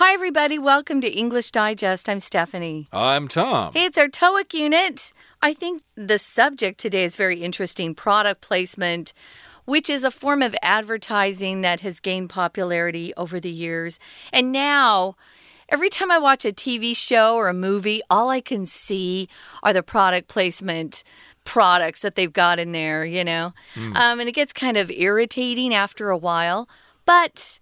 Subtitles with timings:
[0.00, 0.60] Hi, everybody.
[0.60, 2.08] Welcome to English Digest.
[2.08, 2.86] I'm Stephanie.
[2.92, 3.72] I'm Tom.
[3.72, 5.12] Hey, it's our TOEIC unit.
[5.42, 9.12] I think the subject today is very interesting product placement,
[9.64, 13.98] which is a form of advertising that has gained popularity over the years.
[14.32, 15.16] And now,
[15.68, 19.28] every time I watch a TV show or a movie, all I can see
[19.64, 21.02] are the product placement
[21.42, 23.52] products that they've got in there, you know?
[23.74, 23.96] Mm.
[23.96, 26.68] Um, and it gets kind of irritating after a while.
[27.04, 27.58] But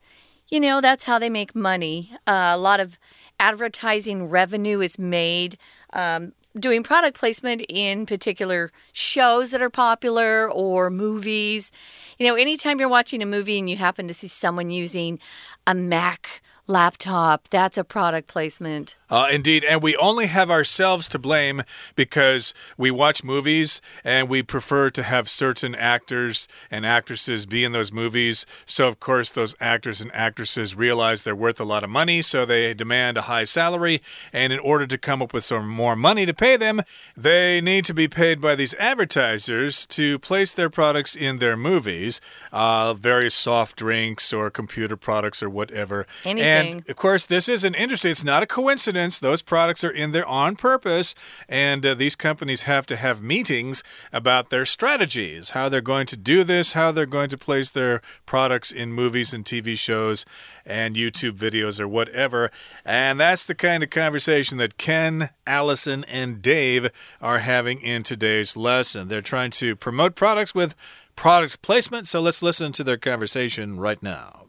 [0.49, 2.13] you know, that's how they make money.
[2.27, 2.99] Uh, a lot of
[3.39, 5.59] advertising revenue is made
[5.93, 11.73] um, doing product placement in particular shows that are popular or movies.
[12.19, 15.19] You know, anytime you're watching a movie and you happen to see someone using
[15.67, 17.49] a Mac laptop.
[17.49, 18.97] That's a product placement.
[19.09, 19.63] Uh, indeed.
[19.63, 21.63] And we only have ourselves to blame
[21.95, 27.71] because we watch movies and we prefer to have certain actors and actresses be in
[27.71, 28.47] those movies.
[28.65, 32.45] So, of course, those actors and actresses realize they're worth a lot of money, so
[32.45, 34.03] they demand a high salary.
[34.33, 36.81] And in order to come up with some more money to pay them,
[37.17, 42.21] they need to be paid by these advertisers to place their products in their movies,
[42.53, 46.07] uh, various soft drinks or computer products or whatever.
[46.25, 46.56] Anything.
[46.57, 48.11] And of course, this isn't interesting.
[48.11, 49.19] It's not a coincidence.
[49.19, 51.15] Those products are in there on purpose.
[51.49, 56.17] And uh, these companies have to have meetings about their strategies, how they're going to
[56.17, 60.25] do this, how they're going to place their products in movies and TV shows
[60.65, 62.51] and YouTube videos or whatever.
[62.85, 66.91] And that's the kind of conversation that Ken, Allison, and Dave
[67.21, 69.09] are having in today's lesson.
[69.09, 70.75] They're trying to promote products with
[71.17, 72.07] product placement.
[72.09, 74.46] So let's listen to their conversation right now.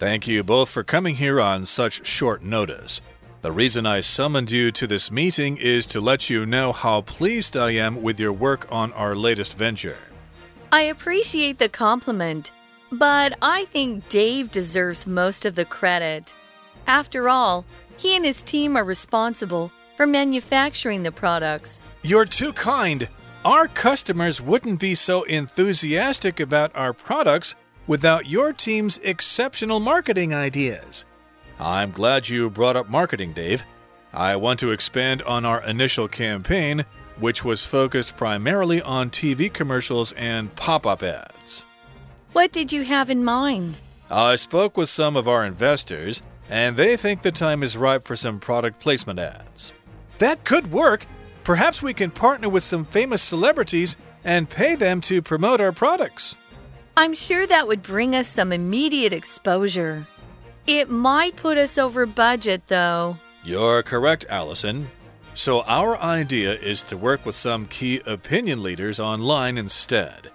[0.00, 3.02] Thank you both for coming here on such short notice.
[3.42, 7.54] The reason I summoned you to this meeting is to let you know how pleased
[7.54, 9.98] I am with your work on our latest venture.
[10.72, 12.50] I appreciate the compliment,
[12.90, 16.32] but I think Dave deserves most of the credit.
[16.86, 17.66] After all,
[17.98, 21.86] he and his team are responsible for manufacturing the products.
[22.00, 23.06] You're too kind.
[23.44, 27.54] Our customers wouldn't be so enthusiastic about our products
[27.90, 31.04] without your team's exceptional marketing ideas.
[31.58, 33.64] I'm glad you brought up marketing, Dave.
[34.12, 36.84] I want to expand on our initial campaign,
[37.18, 41.64] which was focused primarily on TV commercials and pop up ads.
[42.32, 43.78] What did you have in mind?
[44.08, 48.14] I spoke with some of our investors, and they think the time is ripe for
[48.14, 49.72] some product placement ads.
[50.18, 51.06] That could work.
[51.42, 56.36] Perhaps we can partner with some famous celebrities and pay them to promote our products.
[56.96, 60.06] I'm sure that would bring us some immediate exposure.
[60.66, 63.16] It might put us over budget, though.
[63.44, 64.90] You're correct, Allison.
[65.34, 70.30] So, our idea is to work with some key opinion leaders online instead.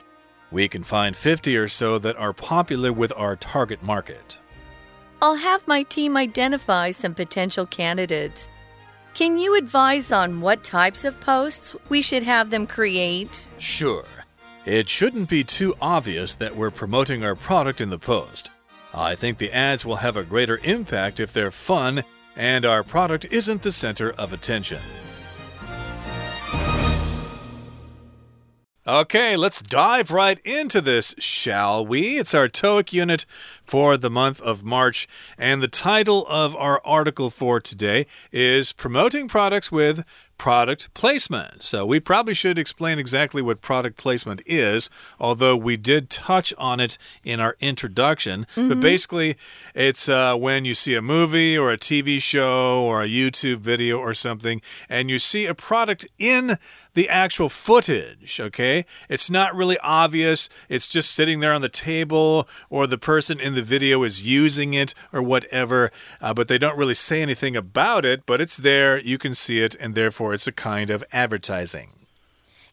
[0.51, 4.39] We can find 50 or so that are popular with our target market.
[5.21, 8.49] I'll have my team identify some potential candidates.
[9.13, 13.49] Can you advise on what types of posts we should have them create?
[13.57, 14.05] Sure.
[14.65, 18.49] It shouldn't be too obvious that we're promoting our product in the post.
[18.95, 22.03] I think the ads will have a greater impact if they're fun
[22.35, 24.79] and our product isn't the center of attention.
[28.87, 32.19] Okay, let's dive right into this, shall we?
[32.19, 33.25] It's our TOEIC unit
[33.63, 35.07] for the month of March,
[35.39, 40.05] and the title of our article for today is Promoting Products with
[40.37, 41.63] product placement.
[41.63, 46.79] So, we probably should explain exactly what product placement is, although we did touch on
[46.79, 48.39] it in our introduction.
[48.39, 48.67] Mm -hmm.
[48.67, 48.81] But mm-hmm.
[48.81, 49.35] basically,
[49.73, 53.99] it's uh, when you see a movie or a TV show or a YouTube video
[53.99, 56.57] or something, and you see a product in
[56.95, 58.85] the actual footage, okay?
[59.07, 63.53] It's not really obvious, it's just sitting there on the table, or the person in
[63.53, 68.05] the video is using it, or whatever, uh, but they don't really say anything about
[68.05, 71.03] it, but it's there, you can see it, and therefore therefore it's a kind of
[71.11, 71.91] advertising.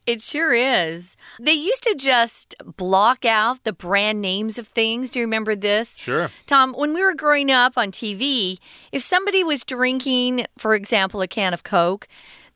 [0.06, 1.16] It sure is.
[1.40, 5.10] They used to just block out the brand names of things.
[5.10, 5.96] Do you remember this?
[5.96, 6.30] Sure.
[6.46, 8.58] Tom, when we were growing up on TV,
[8.92, 12.06] if somebody was drinking, for example, a can of Coke,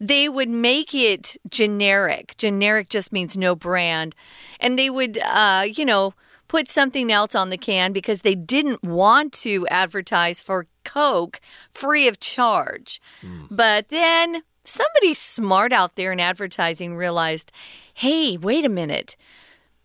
[0.00, 2.34] they would make it generic.
[2.36, 4.14] Generic just means no brand.
[4.60, 6.14] And they would, uh, you know,
[6.48, 11.40] put something else on the can because they didn't want to advertise for Coke
[11.72, 13.00] free of charge.
[13.22, 13.48] Mm.
[13.50, 17.52] But then somebody smart out there in advertising realized
[17.94, 19.16] hey, wait a minute.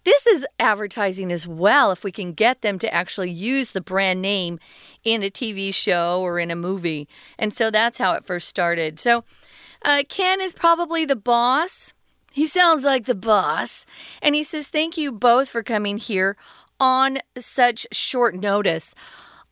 [0.03, 4.21] This is advertising as well if we can get them to actually use the brand
[4.21, 4.59] name
[5.03, 7.07] in a TV show or in a movie.
[7.39, 8.99] And so that's how it first started.
[8.99, 9.23] So
[9.83, 11.94] uh, Ken is probably the boss.
[12.31, 13.86] He sounds like the boss.
[14.22, 16.38] And he says, Thank you both for coming here
[16.80, 18.95] on such short notice.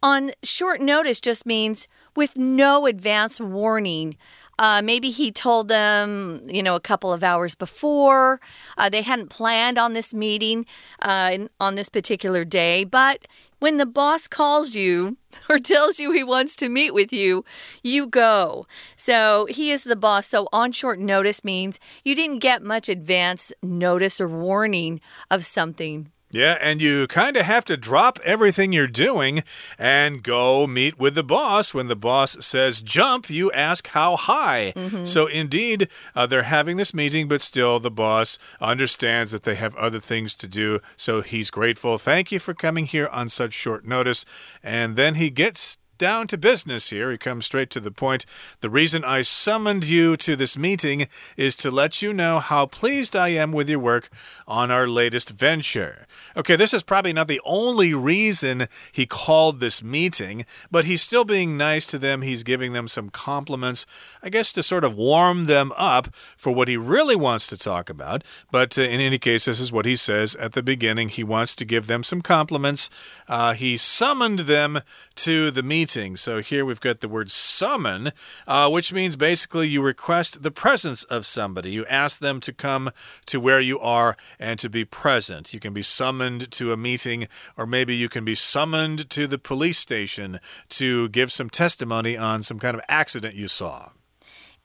[0.02, 4.18] On short notice just means with no advance warning.
[4.59, 8.41] Uh, maybe he told them, you know, a couple of hours before.
[8.77, 10.65] Uh, they hadn't planned on this meeting
[11.01, 12.83] uh, on this particular day.
[12.83, 13.25] But
[13.59, 15.15] when the boss calls you
[15.50, 17.45] or tells you he wants to meet with you,
[17.83, 18.67] you go.
[18.97, 20.27] So he is the boss.
[20.27, 25.00] So on short notice means you didn't get much advance notice or warning
[25.31, 26.11] of something.
[26.31, 29.44] Yeah, and you kind of have to drop everything you're doing
[29.80, 31.74] and go meet with the boss.
[31.74, 34.74] When the boss says jump, you ask how high.
[34.76, 35.06] Mm -hmm.
[35.08, 39.76] So, indeed, uh, they're having this meeting, but still, the boss understands that they have
[39.76, 40.80] other things to do.
[40.96, 41.98] So, he's grateful.
[41.98, 44.26] Thank you for coming here on such short notice.
[44.64, 47.12] And then he gets down to business here.
[47.12, 48.25] He comes straight to the point.
[48.62, 51.07] The reason I summoned you to this meeting
[51.38, 54.10] is to let you know how pleased I am with your work
[54.48, 56.07] on our latest venture.
[56.36, 61.25] Okay, this is probably not the only reason he called this meeting, but he's still
[61.25, 62.22] being nice to them.
[62.22, 63.86] He's giving them some compliments,
[64.24, 67.90] I guess, to sort of warm them up for what he really wants to talk
[67.90, 68.24] about.
[68.52, 71.10] But uh, in any case, this is what he says at the beginning.
[71.10, 72.90] He wants to give them some compliments.
[73.28, 74.80] Uh, he summoned them
[75.16, 75.88] to the meeting.
[75.89, 78.12] So here we've got the word summon,
[78.45, 81.71] uh, which means basically you request the presence of somebody.
[81.71, 82.91] You ask them to come
[83.25, 85.51] to where you are and to be present.
[85.51, 87.27] You can be summoned to a meeting,
[87.57, 90.39] or maybe you can be summoned to the police station
[90.69, 93.89] to give some testimony on some kind of accident you saw.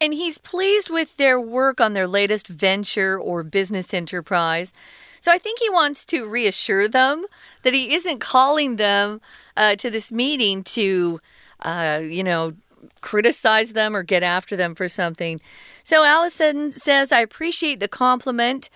[0.01, 4.75] And he's pleased with their work on their latest venture or business enterprise.
[5.23, 7.25] So I think he wants to reassure them
[7.65, 9.21] that he isn't calling them
[9.57, 11.21] uh, to this meeting to,
[11.61, 12.55] uh, you know,
[13.01, 15.41] criticize them or get after them for something.
[15.83, 18.71] So Allison says, I appreciate the compliment,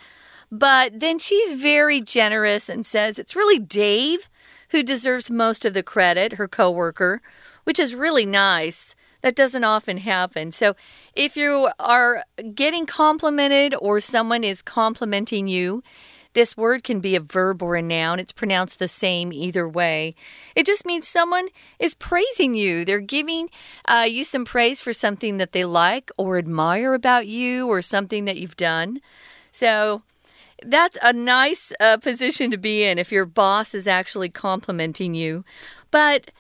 [0.51, 4.29] but then she's very generous and says it's really Dave
[4.71, 7.23] who deserves most of the credit, her coworker,
[7.65, 8.95] which is really nice.
[9.23, 10.53] That doesn't often happen.
[10.53, 10.77] So,
[11.13, 12.25] if you are
[12.55, 15.83] getting complimented or someone is complimenting you,
[16.39, 18.21] this word can be a verb or a noun.
[18.21, 20.15] It's pronounced the same either way.
[20.55, 21.49] It just means someone
[21.81, 22.85] is praising you.
[22.85, 23.51] They're giving
[23.87, 28.25] uh, you some praise for something that they like or admire about you or something
[28.27, 29.01] that you've done.
[29.51, 30.03] So,
[30.65, 35.45] that's a nice uh, position to be in if your boss is actually complimenting you.
[35.91, 36.31] But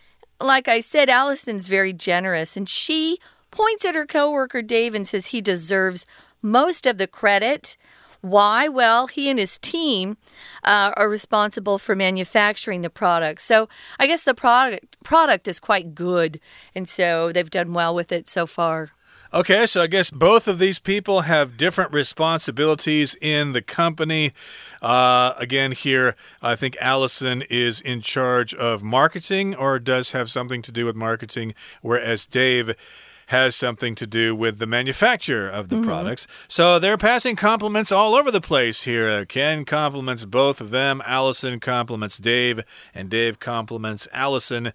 [0.40, 3.18] like I said, Allison's very generous and she
[3.50, 6.06] points at her coworker Dave and says he deserves
[6.40, 7.76] most of the credit.
[8.20, 8.68] Why?
[8.68, 10.16] Well, he and his team
[10.64, 13.40] uh, are responsible for manufacturing the product.
[13.40, 13.68] So
[13.98, 16.40] I guess the product product is quite good,
[16.74, 18.90] and so they've done well with it so far.
[19.32, 24.32] Okay, so I guess both of these people have different responsibilities in the company.
[24.80, 30.62] Uh, again, here, I think Allison is in charge of marketing or does have something
[30.62, 32.74] to do with marketing, whereas Dave
[33.28, 35.88] has something to do with the manufacture of the mm -hmm.
[35.88, 36.26] products.
[36.48, 39.26] So they're passing compliments all over the place here.
[39.26, 41.02] Ken compliments both of them.
[41.06, 42.64] Allison compliments Dave,
[42.94, 44.72] and Dave compliments Allison.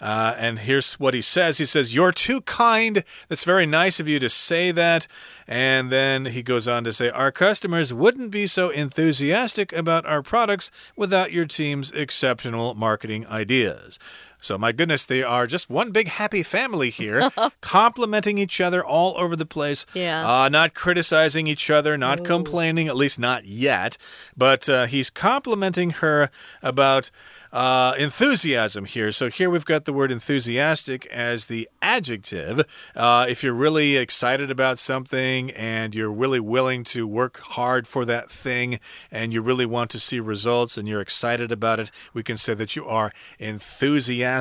[0.00, 3.04] Uh, and here's what he says He says, You're too kind.
[3.28, 5.08] That's very nice of you to say that.
[5.46, 10.22] And then he goes on to say, Our customers wouldn't be so enthusiastic about our
[10.22, 13.98] products without your team's exceptional marketing ideas.
[14.46, 19.18] So, my goodness, they are just one big happy family here, complimenting each other all
[19.18, 19.84] over the place.
[19.92, 20.24] Yeah.
[20.24, 22.24] Uh, not criticizing each other, not Ooh.
[22.24, 23.98] complaining, at least not yet.
[24.36, 26.30] But uh, he's complimenting her
[26.62, 27.10] about
[27.52, 29.10] uh, enthusiasm here.
[29.10, 32.66] So here we've got the word enthusiastic as the adjective.
[32.94, 38.04] Uh, if you're really excited about something and you're really willing to work hard for
[38.04, 38.78] that thing
[39.10, 42.52] and you really want to see results and you're excited about it, we can say
[42.52, 44.35] that you are enthusiastic.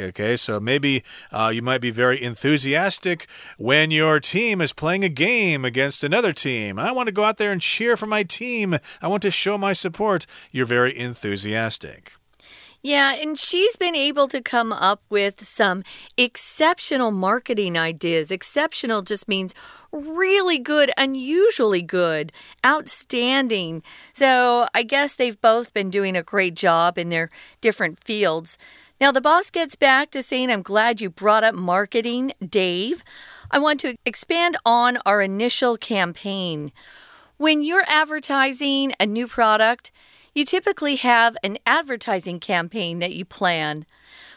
[0.00, 1.02] Okay, so maybe
[1.32, 3.26] uh, you might be very enthusiastic
[3.58, 6.78] when your team is playing a game against another team.
[6.78, 8.78] I want to go out there and cheer for my team.
[9.02, 10.26] I want to show my support.
[10.52, 12.12] You're very enthusiastic.
[12.82, 15.84] Yeah, and she's been able to come up with some
[16.16, 18.30] exceptional marketing ideas.
[18.30, 19.54] Exceptional just means
[19.92, 22.32] really good, unusually good,
[22.64, 23.82] outstanding.
[24.14, 27.28] So I guess they've both been doing a great job in their
[27.60, 28.56] different fields.
[28.98, 33.02] Now, the boss gets back to saying, I'm glad you brought up marketing, Dave.
[33.50, 36.72] I want to expand on our initial campaign.
[37.36, 39.90] When you're advertising a new product,
[40.34, 43.86] you typically have an advertising campaign that you plan.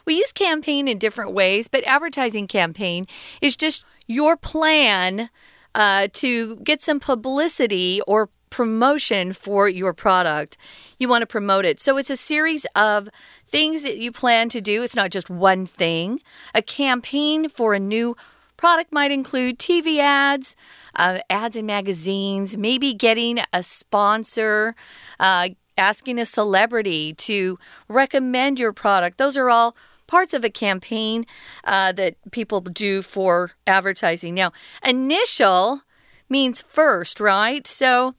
[0.06, 3.08] We use campaign in different ways, but advertising campaign
[3.42, 5.30] is just your plan
[5.76, 10.58] uh, to get some publicity or promotion for your product.
[11.00, 11.80] You want to promote it.
[11.80, 13.10] So it's a series of
[13.48, 14.84] things that you plan to do.
[14.84, 16.22] It's not just one thing.
[16.54, 18.16] A campaign for a new
[18.58, 20.56] product might include TV ads,
[20.96, 24.76] uh, ads in magazines, maybe getting a sponsor,
[25.20, 29.18] uh, asking a celebrity to recommend your product.
[29.18, 29.76] Those are all
[30.08, 31.26] parts of a campaign
[31.64, 34.36] uh, that people do for advertising.
[34.36, 34.52] Now,
[34.86, 35.82] initial
[36.30, 37.66] means first, right?
[37.66, 38.16] So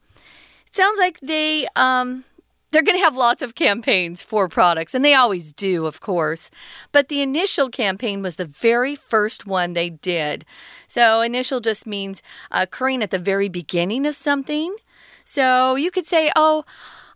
[0.65, 2.25] it sounds like they um,
[2.71, 6.51] they're going to have lots of campaigns for products, and they always do, of course.
[6.91, 10.43] But the initial campaign was the very first one they did.
[10.87, 12.21] So initial just means
[12.51, 14.75] occurring at the very beginning of something.
[15.23, 16.65] So you could say, oh.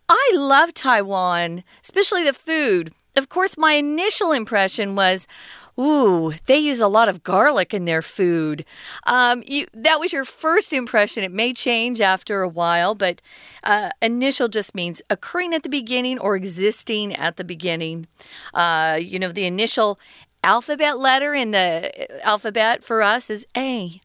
[0.10, 2.92] I love Taiwan, especially the food.
[3.16, 5.28] Of course, my initial impression was,
[5.80, 8.66] Ooh, they use a lot of garlic in their food.
[9.06, 11.24] Um, you, that was your first impression.
[11.24, 13.22] It may change after a while, but
[13.64, 18.08] uh, initial just means occurring at the beginning or existing at the beginning.
[18.54, 19.98] Uh, you know, the initial
[20.44, 24.02] alphabet letter in the alphabet for us is A.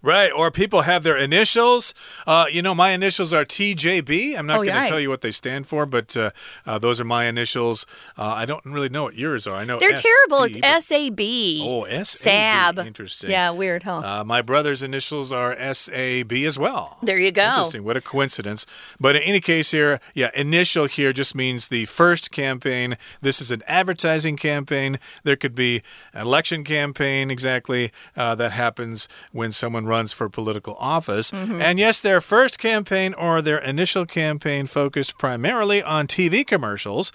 [0.00, 1.92] Right, or people have their initials.
[2.26, 4.38] Uh, you know, my initials are TJB.
[4.38, 6.30] I'm not oh, going to tell you what they stand for, but uh,
[6.64, 7.84] uh, those are my initials.
[8.16, 9.56] Uh, I don't really know what yours are.
[9.56, 10.44] I know they're terrible.
[10.44, 11.20] It's SAB.
[11.66, 12.04] Oh, SAB.
[12.04, 12.78] Sab.
[12.78, 13.30] Interesting.
[13.30, 13.98] Yeah, weird, huh?
[14.04, 16.98] Uh, my brother's initials are SAB as well.
[17.02, 17.48] There you go.
[17.48, 17.82] Interesting.
[17.82, 18.66] What a coincidence.
[19.00, 22.96] But in any case, here, yeah, initial here just means the first campaign.
[23.20, 25.00] This is an advertising campaign.
[25.24, 30.76] There could be an election campaign, exactly, uh, that happens when someone runs for political
[30.78, 31.30] office.
[31.32, 31.62] Mm -hmm.
[31.62, 37.12] And yes, their first campaign or their initial campaign focused primarily on TV commercials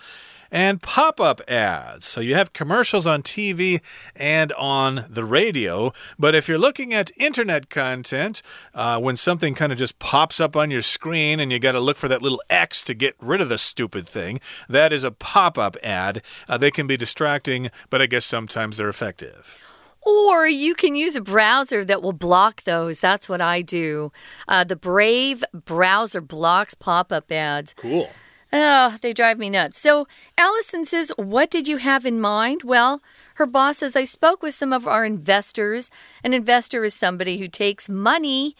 [0.53, 2.05] and pop up ads.
[2.05, 3.81] So you have commercials on TV
[4.15, 5.91] and on the radio.
[6.19, 8.43] But if you're looking at internet content,
[8.75, 11.79] uh, when something kind of just pops up on your screen and you got to
[11.79, 14.39] look for that little X to get rid of the stupid thing,
[14.69, 16.21] that is a pop up ad.
[16.47, 19.72] Uh, they can be distracting, but I guess sometimes they're effective.
[20.05, 22.99] Or you can use a browser that will block those.
[22.99, 24.11] That's what I do.
[24.47, 27.73] Uh, the Brave browser blocks pop up ads.
[27.75, 28.09] Cool.
[28.55, 29.79] Oh, they drive me nuts.
[29.79, 30.07] So,
[30.37, 32.61] Allison says, What did you have in mind?
[32.63, 33.01] Well,
[33.35, 35.89] her boss says, I spoke with some of our investors.
[36.23, 38.55] An investor is somebody who takes money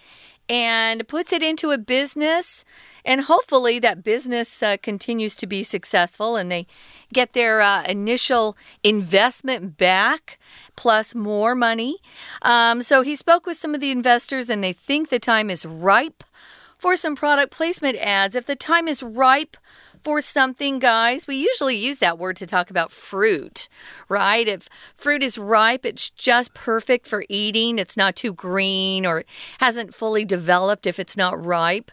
[0.49, 2.65] and puts it into a business.
[3.05, 6.67] And hopefully, that business uh, continues to be successful and they
[7.11, 10.39] get their uh, initial investment back
[10.75, 11.97] plus more money.
[12.41, 15.65] Um, so, he spoke with some of the investors and they think the time is
[15.65, 16.23] ripe
[16.77, 18.35] for some product placement ads.
[18.35, 19.55] If the time is ripe,
[20.03, 23.69] for something, guys, we usually use that word to talk about fruit,
[24.09, 24.47] right?
[24.47, 27.79] If fruit is ripe, it's just perfect for eating.
[27.79, 29.23] It's not too green or
[29.59, 31.91] hasn't fully developed if it's not ripe.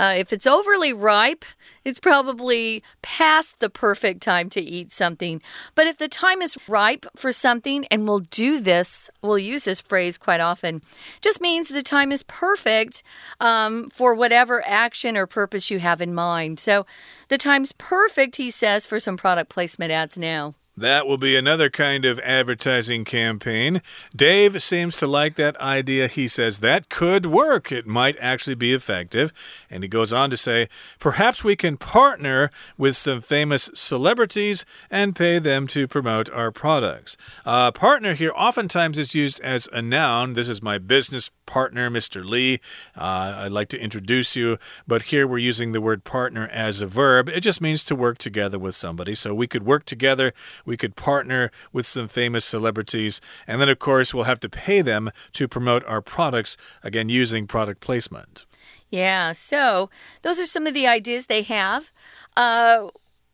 [0.00, 1.44] Uh, if it's overly ripe,
[1.84, 5.42] it's probably past the perfect time to eat something.
[5.74, 9.82] But if the time is ripe for something, and we'll do this, we'll use this
[9.82, 10.80] phrase quite often,
[11.20, 13.02] just means the time is perfect
[13.40, 16.58] um, for whatever action or purpose you have in mind.
[16.58, 16.86] So
[17.28, 20.54] the time's perfect, he says, for some product placement ads now.
[20.80, 23.82] That will be another kind of advertising campaign.
[24.16, 26.08] Dave seems to like that idea.
[26.08, 27.70] He says that could work.
[27.70, 29.30] It might actually be effective.
[29.68, 30.68] And he goes on to say,
[30.98, 37.18] perhaps we can partner with some famous celebrities and pay them to promote our products.
[37.44, 40.32] Uh, partner here oftentimes is used as a noun.
[40.32, 42.24] This is my business partner, Mr.
[42.24, 42.60] Lee.
[42.96, 46.86] Uh, I'd like to introduce you, but here we're using the word partner as a
[46.86, 47.28] verb.
[47.28, 49.16] It just means to work together with somebody.
[49.16, 50.32] So we could work together
[50.64, 53.20] we could partner with some famous celebrities.
[53.46, 57.46] And then, of course, we'll have to pay them to promote our products, again, using
[57.46, 58.46] product placement.
[58.90, 59.88] Yeah, so
[60.22, 61.92] those are some of the ideas they have.
[62.36, 62.88] Uh,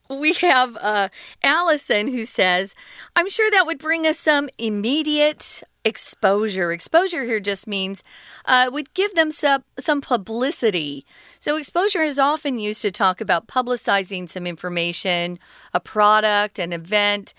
[0.08, 1.08] we have uh,
[1.42, 2.74] Allison who says,
[3.14, 6.72] I'm sure that would bring us some immediate exposure.
[6.72, 8.02] Exposure here just means
[8.44, 11.06] uh, would give them some, some publicity.
[11.38, 15.38] So, exposure is often used to talk about publicizing some information,
[15.72, 17.34] a product, an event.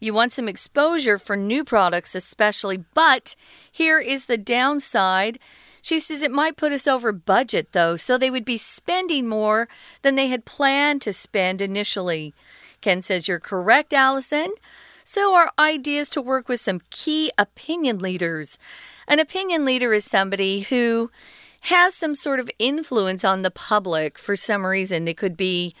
[0.00, 2.78] You want some exposure for new products, especially.
[2.92, 3.36] But
[3.70, 5.38] here is the downside.
[5.82, 9.68] She says it might put us over budget, though, so they would be spending more
[10.02, 12.32] than they had planned to spend initially.
[12.80, 14.54] Ken says, You're correct, Allison.
[15.04, 18.58] So, our idea is to work with some key opinion leaders.
[19.08, 21.10] An opinion leader is somebody who
[21.62, 25.04] has some sort of influence on the public for some reason.
[25.04, 25.74] They could be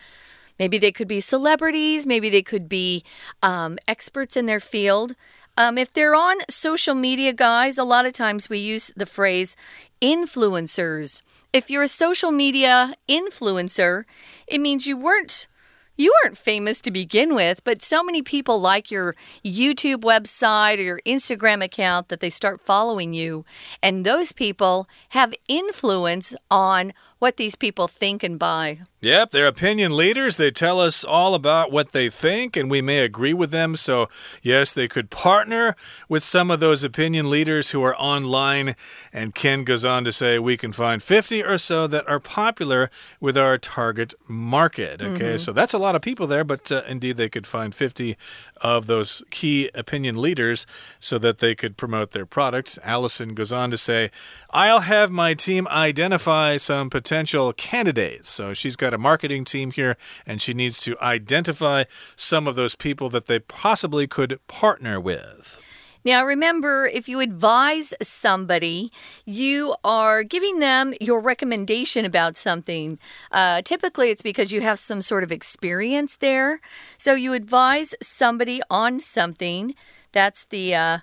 [0.58, 3.04] maybe they could be celebrities, maybe they could be
[3.42, 5.14] um, experts in their field.
[5.56, 9.56] Um, if they're on social media, guys, a lot of times we use the phrase
[10.00, 11.22] influencers.
[11.52, 14.04] if you're a social media influencer,
[14.46, 15.46] it means you weren't
[15.94, 20.82] you aren't famous to begin with, but so many people like your YouTube website or
[20.82, 23.44] your Instagram account that they start following you.
[23.82, 28.80] And those people have influence on what these people think and buy.
[29.00, 30.36] Yep, they're opinion leaders.
[30.36, 33.76] They tell us all about what they think, and we may agree with them.
[33.76, 34.08] So,
[34.42, 35.76] yes, they could partner
[36.08, 38.74] with some of those opinion leaders who are online.
[39.12, 42.90] And Ken goes on to say we can find 50 or so that are popular
[43.20, 45.00] with our target market.
[45.00, 45.38] Okay, mm -hmm.
[45.38, 48.16] so that's a lot of people there, but uh, indeed they could find 50
[48.62, 50.66] of those key opinion leaders
[51.00, 52.78] so that they could promote their products.
[52.82, 54.10] Allison goes on to say,
[54.50, 58.30] I'll have my team identify some potential candidates.
[58.30, 61.84] So she's got a marketing team here, and she needs to identify
[62.16, 65.60] some of those people that they possibly could partner with.
[66.04, 68.90] Now, remember, if you advise somebody,
[69.24, 72.98] you are giving them your recommendation about something.
[73.30, 76.60] Uh, typically, it's because you have some sort of experience there.
[76.98, 79.74] So you advise somebody on something.
[80.12, 80.98] That's the uh,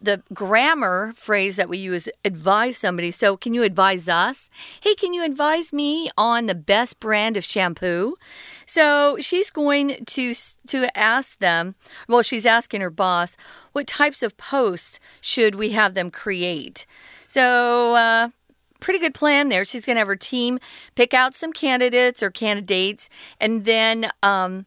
[0.00, 3.10] the grammar phrase that we use advise somebody.
[3.10, 4.48] So, can you advise us?
[4.80, 8.16] Hey, can you advise me on the best brand of shampoo?
[8.66, 10.34] So, she's going to
[10.68, 11.74] to ask them,
[12.08, 13.36] well, she's asking her boss,
[13.72, 16.86] what types of posts should we have them create?
[17.26, 18.28] So, uh,
[18.80, 19.64] pretty good plan there.
[19.64, 20.58] She's going to have her team
[20.94, 24.66] pick out some candidates or candidates, and then um,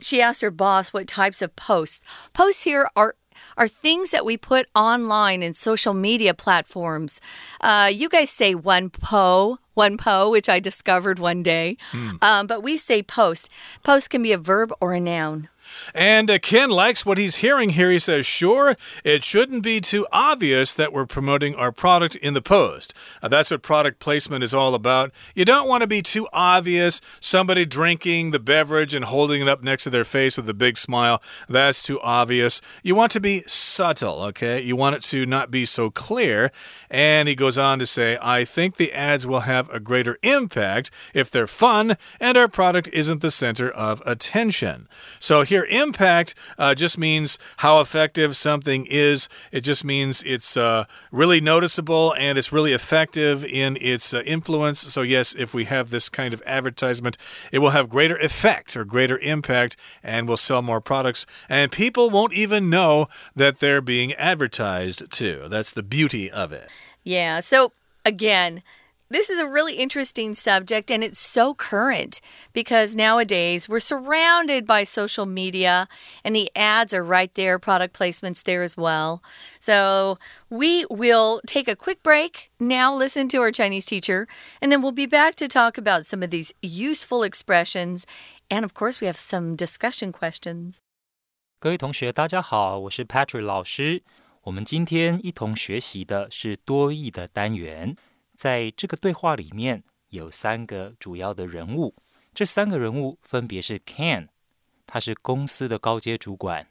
[0.00, 2.04] she asks her boss what types of posts.
[2.32, 3.14] Posts here are
[3.56, 7.20] are things that we put online in social media platforms.
[7.60, 12.22] Uh, you guys say one po, one po, which I discovered one day, mm.
[12.22, 13.48] um, but we say post.
[13.82, 15.48] Post can be a verb or a noun.
[15.94, 17.90] And uh, Ken likes what he's hearing here.
[17.90, 22.42] He says, sure, it shouldn't be too obvious that we're promoting our product in the
[22.42, 22.94] post.
[23.22, 25.12] Uh, that's what product placement is all about.
[25.34, 27.00] You don't want to be too obvious.
[27.20, 30.76] Somebody drinking the beverage and holding it up next to their face with a big
[30.76, 31.22] smile.
[31.48, 32.60] That's too obvious.
[32.82, 34.60] You want to be subtle, okay?
[34.60, 36.50] You want it to not be so clear.
[36.90, 40.90] And he goes on to say, I think the ads will have a greater impact
[41.14, 44.88] if they're fun and our product isn't the center of attention.
[45.18, 49.28] So here, impact uh, just means how effective something is.
[49.52, 54.80] It just means it's uh, really noticeable and it's really effective in its uh, influence.
[54.80, 57.16] So, yes, if we have this kind of advertisement,
[57.52, 61.26] it will have greater effect or greater impact and will sell more products.
[61.48, 65.48] And people won't even know that they're being advertised to.
[65.48, 66.68] That's the beauty of it.
[67.04, 67.40] Yeah.
[67.40, 67.72] So,
[68.04, 68.62] again,
[69.10, 72.20] this is a really interesting subject and it's so current
[72.52, 75.88] because nowadays we're surrounded by social media
[76.24, 79.20] and the ads are right there, product placements there as well.
[79.58, 80.18] So
[80.48, 84.28] we will take a quick break, now listen to our Chinese teacher,
[84.62, 88.06] and then we'll be back to talk about some of these useful expressions.
[88.48, 90.78] And of course, we have some discussion questions.
[91.58, 94.02] 各位同学，大家好，我是 Patrick 老师。
[94.44, 97.96] 我们今天一同学习的是多益的单元。
[98.40, 101.94] 在这个对话里面有三个主要的人物，
[102.32, 104.28] 这三个人物分别是 Ken，
[104.86, 106.66] 他是公司的高阶主管，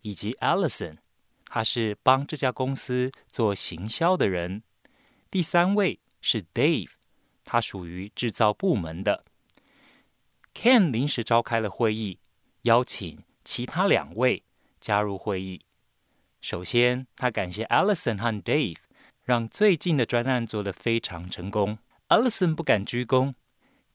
[0.00, 0.96] 以及 Alison，
[1.44, 4.62] 他是帮这家公司做行销的人。
[5.30, 6.92] 第三位是 Dave，
[7.44, 9.22] 他属于制造部门的。
[10.54, 12.18] Ken 临时召开了会议，
[12.62, 14.42] 邀请其他两位
[14.80, 15.66] 加入会议。
[16.40, 18.78] 首先，他感谢 Alison 和 Dave。
[19.30, 21.78] 让最近的专案做得非常成功。
[22.08, 23.32] Allison 不敢鞠躬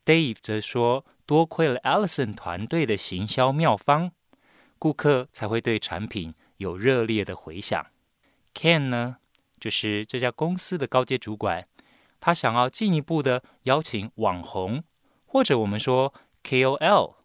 [0.05, 4.11] ，Dave 则说：“多亏了 Allison 团队的行销妙方，
[4.79, 7.85] 顾客才会对产品有热烈的回响。”
[8.55, 9.17] Ken 呢，
[9.59, 11.65] 就是这家公司的高阶主管，
[12.21, 14.85] 他想要进一步的邀请网红，
[15.25, 16.13] 或者我们说
[16.45, 17.15] KOL，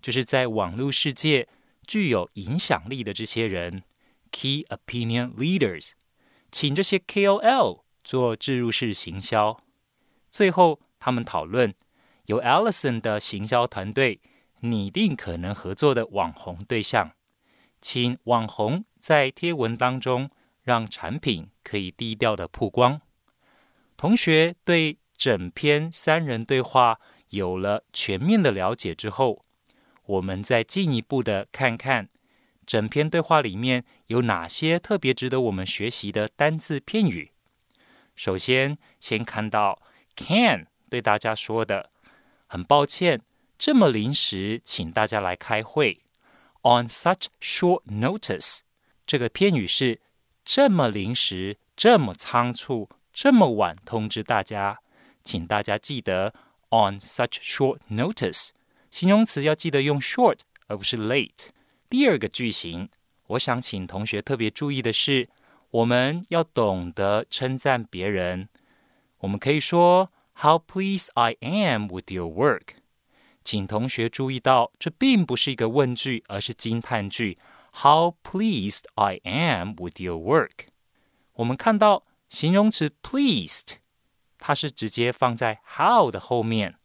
[0.00, 1.46] 就是在网络世界
[1.86, 3.82] 具有影响力的这些人
[4.32, 5.90] ，Key Opinion Leaders。
[6.50, 9.58] 请这些 KOL 做置入式行销。
[10.30, 11.72] 最后，他们讨论
[12.26, 14.20] 由 Allison 的行销团队
[14.60, 17.12] 拟定可能合作的网红对象，
[17.80, 20.28] 请网红在贴文当中
[20.62, 23.00] 让产品可以低调的曝光。
[23.96, 29.42] 同学对整篇三人对话有了全面的了解之后，
[30.04, 32.09] 我们再进一步的看看。
[32.70, 37.32] 整篇对话里面有哪些特别值得我们学习的单字片语？
[38.14, 39.82] 首先，先看到
[40.14, 41.90] Can 对大家说的
[42.46, 43.22] ：“很抱歉，
[43.58, 45.98] 这么临时请大家来开会。”
[46.62, 48.60] On such short notice，
[49.04, 50.00] 这个片语是
[50.44, 54.78] 这么临时、这么仓促、这么晚通知大家，
[55.24, 56.32] 请大家记得
[56.68, 58.50] on such short notice，
[58.92, 61.48] 形容词要记得用 short 而不是 late。
[61.90, 62.88] 第二个句型，
[63.26, 65.28] 我想请同学特别注意的是，
[65.72, 68.48] 我们要懂得称赞别人。
[69.18, 72.74] 我们可以说 How pleased I am with your work。
[73.42, 77.36] 请同学注意到，这并不是一个问句，而是惊叹句。
[77.82, 80.68] How pleased I am with your work。
[81.32, 83.78] 我们看到形容词 pleased，
[84.38, 86.76] 它是直接放在 how 的后面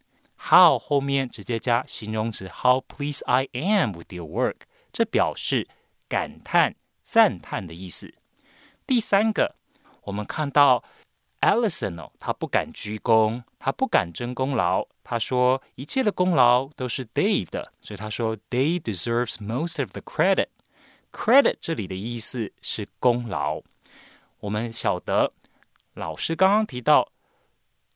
[0.50, 4.62] ，how 后面直接加形容词 How pleased I am with your work，
[4.96, 5.68] 这表示
[6.08, 8.14] 感叹、赞叹的意思。
[8.88, 9.54] 第三个，
[10.04, 10.86] 我们看到
[11.42, 14.88] Alison 哦，他不敢鞠躬，他不敢争功劳。
[15.04, 20.48] 他说一切的功劳都是 Dave 的，所以他说 Dave deserves most of the credit。
[21.12, 23.64] credit 这里的意思是功劳。
[24.40, 25.30] 我们晓得，
[25.94, 27.12] 老师刚刚提到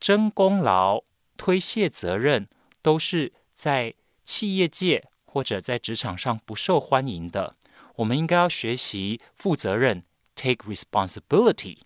[0.01, 1.05] 争功劳、
[1.37, 2.45] 推卸责任，
[2.81, 3.93] 都是在
[4.25, 7.53] 企业界或者在职场上不受欢迎的，
[7.97, 10.03] 我们应该要学习负责任
[10.35, 11.77] （take responsibility）。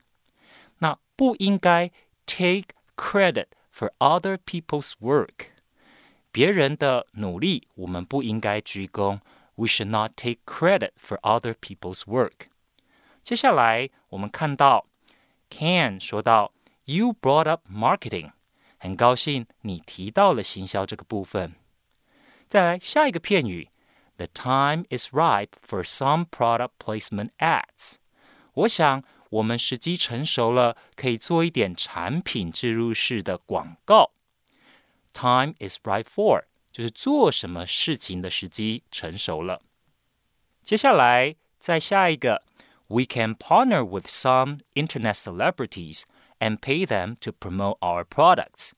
[0.80, 1.92] 那不应该
[2.26, 5.48] take credit for other people's work。
[6.32, 9.20] 别人的努力我们不应该居功。
[9.56, 12.48] We should not take credit for other people's work。
[13.22, 14.86] 接下来我们看到
[15.50, 16.52] Ken 说到
[16.86, 18.32] ，You brought up marketing，
[18.80, 21.54] 很高兴你提到了行销这个部分。
[22.47, 23.69] 再来下一个片语，
[24.17, 27.97] The time is ripe for some product placement ads。
[28.55, 34.13] 我想我们时机成熟了，可以做一点产品植入式的广告。
[35.13, 39.61] Time is ripe for 就是做什么事情的时机成熟了。
[40.63, 42.43] 接下来再下一个，
[42.87, 46.03] We can partner with some internet celebrities
[46.39, 48.73] and pay them to promote our products。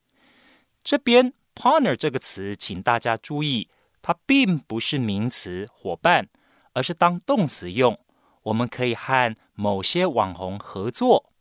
[0.82, 3.69] 这边 Partner 这个词，请大家注意，
[4.01, 6.27] 它并不是名词伙伴，
[6.73, 7.97] 而是当动词用。
[8.43, 11.31] 我们可以和某些网红合作，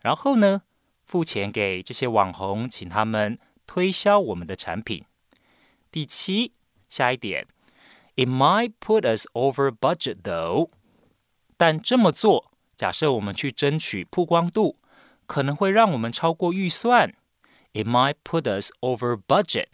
[0.00, 0.62] 然后呢，
[1.06, 5.04] 付钱给这些网红，请他们推销我们的产品。
[5.92, 6.50] 第七，
[6.88, 7.46] 下一点
[8.16, 10.68] ，It might put us over budget though。
[11.56, 12.46] 但这么做，
[12.76, 14.76] 假设我们去争取曝光度，
[15.26, 17.14] 可能会让我们超过预算。
[17.73, 19.67] It might put us over budget。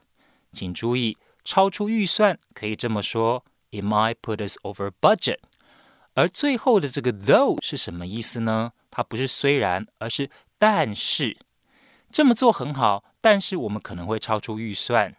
[0.52, 5.40] 请注意，超出预算可以这么说：It might put us over budget。
[6.14, 8.74] 而最后的这个 though 是什么意思呢？
[8.92, 11.38] 它不是虽然，而是但是。
[12.12, 15.16] 这么做很好，但是我们可能会超出预算。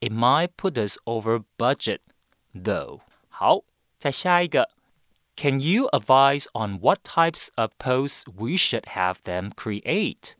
[0.00, 2.00] It might put us over budget,
[2.52, 3.00] though.
[3.28, 3.60] 好，
[3.98, 4.70] 再下一个。
[5.36, 10.32] Can you advise on what types of posts we should have them create？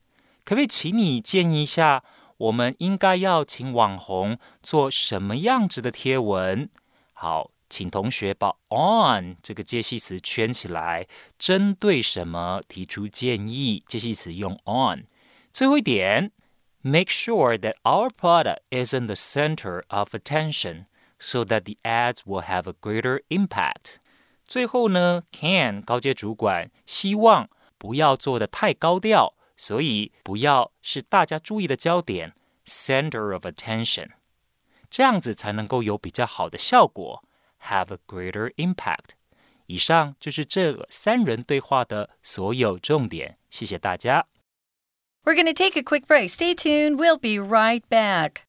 [0.43, 2.03] 可不可以请你建议一下，
[2.37, 6.69] 我们应该要请网红做什么样子的贴文？
[7.13, 13.83] 好，请同学把 on 这个介系词圈起来，针对什么提出建议？
[13.87, 15.05] 介系词用 on。
[15.51, 16.31] 最后一点。
[16.85, 22.43] Make sure that our product is in the center of attention so that the ads will
[22.43, 23.99] have a greater impact.
[24.45, 34.10] 最后呢，Can 高阶主管希望不要做的太高调，所以不要是大家注意的焦点 （center of attention），
[34.88, 37.22] 这样子才能够有比较好的效果
[37.64, 39.16] （have a greater impact）。
[39.66, 44.26] 以上就是这三人对话的所有重点，谢谢大家。
[45.24, 46.30] we're going to take a quick break.
[46.30, 46.96] Stay tuned.
[46.96, 48.44] We'll be right back.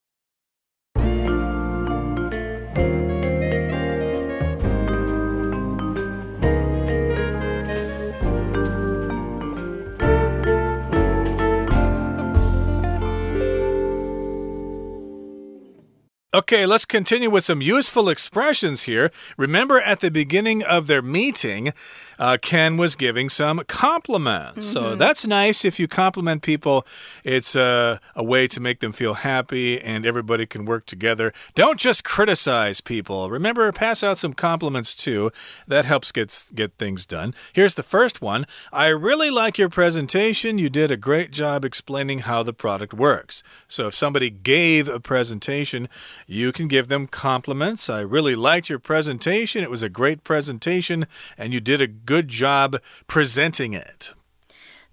[16.35, 19.13] Okay, let's continue with some useful expressions here.
[19.37, 21.73] Remember at the beginning of their meeting,
[22.19, 24.67] uh, Ken was giving some compliments.
[24.67, 24.73] Mm -hmm.
[24.73, 24.99] So mm-hmm.
[24.99, 26.83] that's nice if you compliment people.
[27.25, 31.33] It's a, a way to make them feel happy and everybody can work together.
[31.55, 33.31] Don't just criticize people.
[33.31, 35.31] Remember, pass out some compliments too.
[35.69, 37.33] That helps get, get things done.
[37.53, 40.59] Here's the first one I really like your presentation.
[40.59, 43.43] You did a great job explaining how the product works.
[43.69, 45.89] So if somebody gave a presentation,
[46.27, 47.91] you can give them compliments.
[47.91, 49.63] I really liked your presentation.
[49.63, 51.07] It was a great presentation,
[51.37, 54.15] and you did a good job presenting it.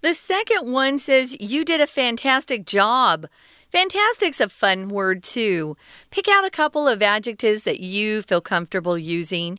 [0.02, 3.26] The second one says, You did a fantastic job.
[3.72, 5.78] Fantastic's a fun word too.
[6.10, 9.58] Pick out a couple of adjectives that you feel comfortable using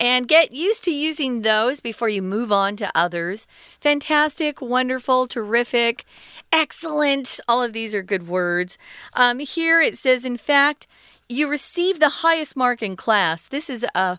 [0.00, 3.46] and get used to using those before you move on to others.
[3.80, 6.04] Fantastic, wonderful, terrific,
[6.50, 7.38] excellent.
[7.46, 8.78] All of these are good words.
[9.14, 10.88] Um, here it says, in fact,
[11.28, 13.46] you received the highest mark in class.
[13.46, 14.18] This is a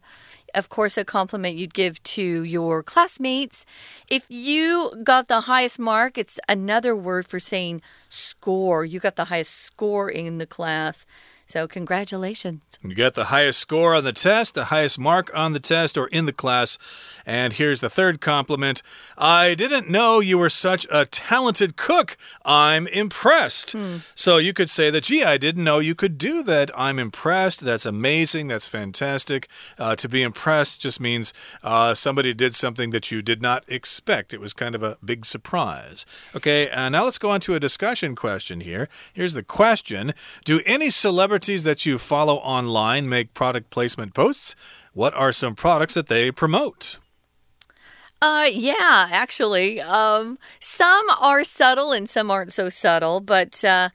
[0.53, 3.65] of course, a compliment you'd give to your classmates.
[4.07, 8.85] If you got the highest mark, it's another word for saying score.
[8.85, 11.05] You got the highest score in the class.
[11.45, 12.63] So, congratulations.
[12.82, 16.08] You got the highest score on the test, the highest mark on the test, or
[16.08, 16.77] in the class.
[17.25, 18.82] And here's the third compliment
[19.17, 22.17] I didn't know you were such a talented cook.
[22.43, 23.73] I'm impressed.
[23.73, 23.97] Hmm.
[24.15, 26.71] So, you could say that, gee, I didn't know you could do that.
[26.75, 27.62] I'm impressed.
[27.62, 28.47] That's amazing.
[28.47, 29.47] That's fantastic.
[29.77, 34.34] Uh, to be impressed just means uh, somebody did something that you did not expect.
[34.34, 36.06] It was kind of a big surprise.
[36.36, 38.88] Okay, uh, now let's go on to a discussion question here.
[39.13, 40.13] Here's the question
[40.45, 44.56] Do any celebrities celebrities that you follow online make product placement posts.
[44.93, 47.00] What are some products that they promote?
[48.22, 49.82] Uh, yeah, actually.
[49.82, 53.89] Um, some are subtle and some aren't so subtle, but uh,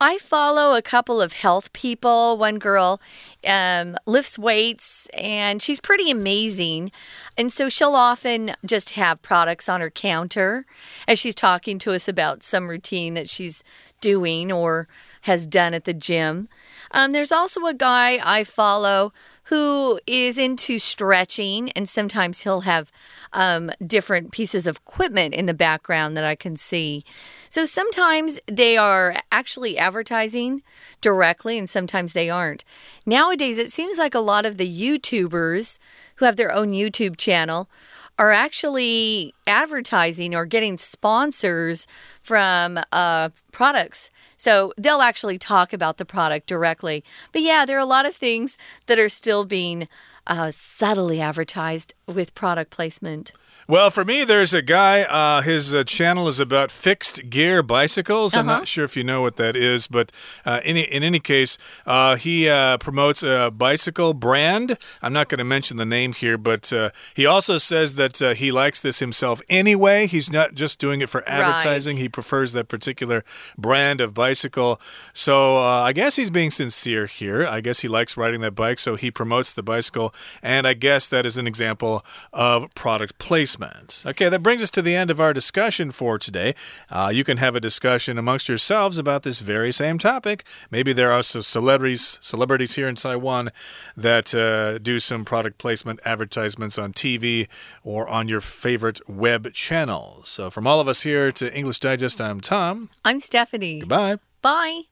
[0.00, 2.38] I follow a couple of health people.
[2.38, 3.02] One girl
[3.46, 6.90] um, lifts weights and she's pretty amazing.
[7.36, 10.64] And so she'll often just have products on her counter
[11.06, 13.62] as she's talking to us about some routine that she's
[14.00, 14.88] doing or
[15.22, 16.48] has done at the gym.
[16.90, 19.12] Um, there's also a guy I follow
[19.44, 22.92] who is into stretching, and sometimes he'll have
[23.32, 27.02] um, different pieces of equipment in the background that I can see.
[27.48, 30.62] So sometimes they are actually advertising
[31.00, 32.62] directly, and sometimes they aren't.
[33.06, 35.78] Nowadays, it seems like a lot of the YouTubers
[36.16, 37.70] who have their own YouTube channel
[38.18, 41.86] are actually advertising or getting sponsors
[42.20, 44.10] from uh, products.
[44.36, 47.04] So they'll actually talk about the product directly.
[47.32, 49.88] But yeah, there are a lot of things that are still being
[50.28, 53.32] uh, subtly advertised with product placement.
[53.70, 55.02] Well, for me, there's a guy.
[55.02, 58.32] Uh, his uh, channel is about fixed gear bicycles.
[58.32, 58.40] Uh -huh.
[58.40, 58.64] I'm not uh-huh.
[58.64, 60.10] sure if you know what that is, but
[60.46, 64.78] uh, in, in any case, uh, he uh, promotes a bicycle brand.
[65.02, 66.72] I'm not going to mention the name here, but
[67.14, 70.06] he also says that he likes this himself anyway.
[70.06, 72.04] He's not just doing it for advertising, right.
[72.04, 73.22] he prefers that particular
[73.56, 74.78] brand of bicycle.
[75.12, 77.56] So I guess he's being sincere here.
[77.56, 80.12] I guess he likes riding that bike, so he promotes the bicycle.
[80.42, 84.04] And I guess that is an example of product placement.
[84.06, 86.54] Okay, that brings us to the end of our discussion for today.
[86.90, 90.44] Uh, you can have a discussion amongst yourselves about this very same topic.
[90.70, 93.50] Maybe there are some celebrities, celebrities here in Taiwan
[93.96, 97.48] that uh, do some product placement advertisements on TV
[97.82, 100.28] or on your favorite web channels.
[100.28, 102.90] So, from all of us here to English Digest, I'm Tom.
[103.04, 103.80] I'm Stephanie.
[103.80, 104.18] Goodbye.
[104.42, 104.88] Bye.